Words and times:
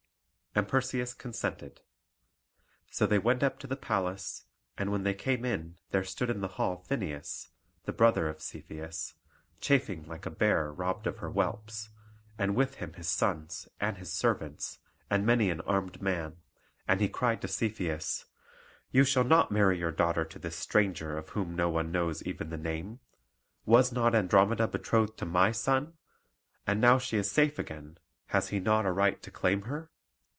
And 0.53 0.67
Perseus 0.67 1.13
consented. 1.13 1.79
So 2.89 3.07
they 3.07 3.19
went 3.19 3.41
up 3.41 3.57
to 3.59 3.67
the 3.67 3.77
palace; 3.77 4.43
and 4.77 4.91
when 4.91 5.03
they 5.03 5.13
came 5.13 5.45
in, 5.45 5.77
there 5.91 6.03
stood 6.03 6.29
in 6.29 6.41
the 6.41 6.49
hall 6.59 6.75
Phineus, 6.89 7.51
the 7.85 7.93
brother 7.93 8.27
of 8.27 8.41
Cepheus, 8.41 9.13
chafing 9.61 10.03
like 10.09 10.25
a 10.25 10.29
bear 10.29 10.69
robbed 10.69 11.07
of 11.07 11.19
her 11.19 11.29
whelps, 11.29 11.91
and 12.37 12.53
with 12.53 12.75
him 12.75 12.91
his 12.95 13.07
sons, 13.07 13.69
and 13.79 13.95
his 13.97 14.11
servants, 14.11 14.79
and 15.09 15.25
many 15.25 15.49
an 15.49 15.61
armed 15.61 16.01
man, 16.01 16.35
and 16.85 16.99
he 16.99 17.07
cried 17.07 17.39
to 17.43 17.47
Cepheus: 17.47 18.25
"You 18.91 19.05
shall 19.05 19.23
not 19.23 19.53
marry 19.53 19.77
your 19.79 19.93
daughter 19.93 20.25
to 20.25 20.37
this 20.37 20.57
stranger 20.57 21.17
of 21.17 21.29
whom 21.29 21.55
no 21.55 21.69
one 21.69 21.93
knows 21.93 22.21
even 22.23 22.49
the 22.49 22.57
name. 22.57 22.99
Was 23.65 23.93
not 23.93 24.13
Andromeda 24.13 24.67
betrothed 24.67 25.15
to 25.19 25.25
my 25.25 25.53
son? 25.53 25.93
And 26.67 26.81
now 26.81 26.97
she 26.97 27.15
is 27.15 27.31
safe 27.31 27.57
again, 27.57 27.99
has 28.27 28.49
he 28.49 28.59
not 28.59 28.85
a 28.85 28.91
right 28.91 29.23
to 29.23 29.31
claim 29.31 29.61
her?" 29.61 29.87